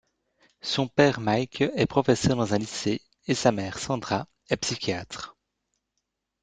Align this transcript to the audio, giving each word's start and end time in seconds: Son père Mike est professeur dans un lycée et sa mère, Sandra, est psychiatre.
Son 0.63 0.87
père 0.87 1.19
Mike 1.19 1.61
est 1.61 1.85
professeur 1.85 2.35
dans 2.35 2.55
un 2.55 2.57
lycée 2.57 3.03
et 3.27 3.35
sa 3.35 3.51
mère, 3.51 3.77
Sandra, 3.77 4.27
est 4.49 4.57
psychiatre. 4.57 5.37